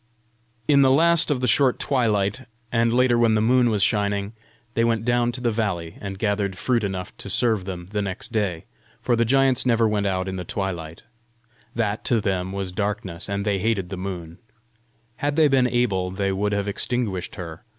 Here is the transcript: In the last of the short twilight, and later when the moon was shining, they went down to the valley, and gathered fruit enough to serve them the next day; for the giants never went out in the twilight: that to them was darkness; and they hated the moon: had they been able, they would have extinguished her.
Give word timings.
In 0.67 0.81
the 0.81 0.89
last 0.89 1.29
of 1.29 1.41
the 1.41 1.47
short 1.47 1.77
twilight, 1.77 2.47
and 2.71 2.91
later 2.91 3.19
when 3.19 3.35
the 3.35 3.39
moon 3.39 3.69
was 3.69 3.83
shining, 3.83 4.33
they 4.73 4.83
went 4.83 5.05
down 5.05 5.31
to 5.33 5.41
the 5.41 5.51
valley, 5.51 5.99
and 6.01 6.17
gathered 6.17 6.57
fruit 6.57 6.83
enough 6.83 7.15
to 7.17 7.29
serve 7.29 7.65
them 7.65 7.85
the 7.91 8.01
next 8.01 8.31
day; 8.31 8.65
for 8.99 9.15
the 9.15 9.25
giants 9.25 9.63
never 9.63 9.87
went 9.87 10.07
out 10.07 10.27
in 10.27 10.37
the 10.37 10.43
twilight: 10.43 11.03
that 11.75 12.03
to 12.05 12.19
them 12.19 12.51
was 12.51 12.71
darkness; 12.71 13.29
and 13.29 13.45
they 13.45 13.59
hated 13.59 13.89
the 13.89 13.95
moon: 13.95 14.39
had 15.17 15.35
they 15.35 15.47
been 15.47 15.67
able, 15.67 16.09
they 16.09 16.31
would 16.31 16.51
have 16.51 16.67
extinguished 16.67 17.35
her. 17.35 17.63